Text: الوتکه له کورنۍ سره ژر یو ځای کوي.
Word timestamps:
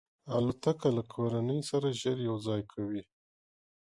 الوتکه 0.35 0.89
له 0.97 1.03
کورنۍ 1.13 1.59
سره 1.69 1.87
ژر 2.01 2.17
یو 2.27 2.35
ځای 2.47 2.61
کوي. 2.71 3.03